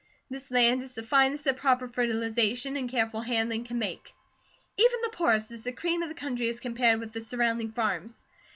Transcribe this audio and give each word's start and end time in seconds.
This 0.31 0.49
land 0.49 0.81
is 0.81 0.93
the 0.93 1.03
finest 1.03 1.43
that 1.43 1.57
proper 1.57 1.87
fertilization 1.87 2.75
and 2.75 2.89
careful 2.89 3.21
handling 3.21 3.65
can 3.65 3.77
make. 3.77 4.15
Even 4.75 5.01
the 5.03 5.09
poorest 5.13 5.51
is 5.51 5.61
the 5.61 5.71
cream 5.71 6.01
of 6.01 6.09
the 6.09 6.15
country 6.15 6.49
as 6.49 6.59
compared 6.59 6.99
with 6.99 7.13
the 7.13 7.21
surrounding 7.21 7.71
farms. 7.71 8.23